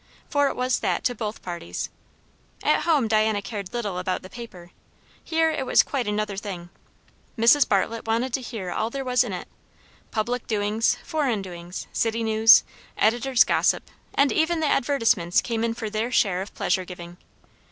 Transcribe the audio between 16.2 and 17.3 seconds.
of pleasure giving.